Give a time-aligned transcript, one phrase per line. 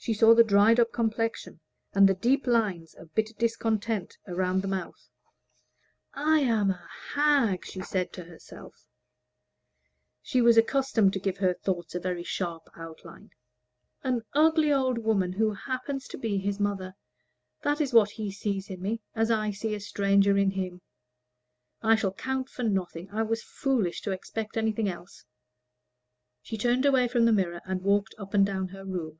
[0.00, 1.58] She saw the dried up complexion,
[1.92, 5.08] and the deep lines of bitter discontent about the mouth.
[6.14, 8.86] "I am a hag!" she said to herself
[10.22, 13.30] (she was accustomed to give her thoughts a very sharp outline),
[14.04, 16.94] "an ugly old woman who happens to be his mother.
[17.62, 20.80] That is what he sees in me, as I see a stranger in him.
[21.82, 23.10] I shall count for nothing.
[23.10, 25.24] I was foolish to expect anything else."
[26.40, 29.18] She turned away from the mirror and walked up and down her room.